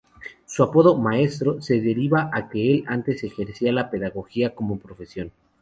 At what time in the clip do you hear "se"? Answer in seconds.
1.61-1.79